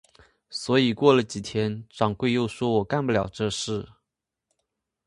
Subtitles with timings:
[0.49, 3.87] 所以过了几天，掌柜又说我干不了这事。